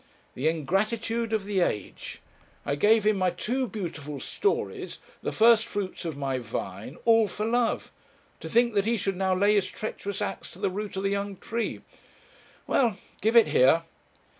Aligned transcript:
The 0.33 0.47
ingratitude 0.47 1.31
of 1.31 1.45
the 1.45 1.59
age! 1.59 2.21
I 2.65 2.73
gave 2.73 3.03
him 3.05 3.17
my 3.19 3.29
two 3.29 3.67
beautiful 3.67 4.19
stories, 4.19 4.97
the 5.21 5.31
first 5.31 5.67
fruits 5.67 6.05
of 6.05 6.17
my 6.17 6.39
vine, 6.39 6.97
all 7.05 7.27
for 7.27 7.45
love; 7.45 7.91
to 8.39 8.49
think 8.49 8.73
that 8.73 8.85
he 8.87 8.97
should 8.97 9.15
now 9.15 9.35
lay 9.35 9.53
his 9.53 9.67
treacherous 9.67 10.19
axe 10.19 10.49
to 10.53 10.59
the 10.59 10.71
root 10.71 10.97
of 10.97 11.03
the 11.03 11.09
young 11.09 11.37
tree 11.37 11.81
well, 12.65 12.97
give 13.21 13.35
it 13.35 13.49
here.' 13.49 13.83